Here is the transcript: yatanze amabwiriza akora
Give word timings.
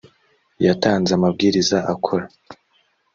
yatanze 0.65 1.11
amabwiriza 1.17 1.77
akora 1.93 2.25